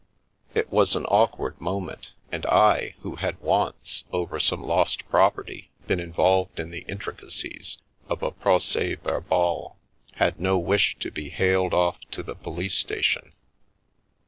[0.55, 5.99] It was an awkward moment, and I, who had once, over some lost property, been
[5.99, 7.77] involved in the intricacies
[8.09, 9.77] of a prods verbal,
[10.13, 13.33] had no wish to be haled off to the police station.